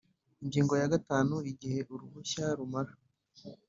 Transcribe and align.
Ingingo 0.43 0.73
ya 0.81 0.91
gatanu 0.93 1.35
Igihe 1.51 1.79
uruhushya 1.93 2.45
rumara 2.57 2.93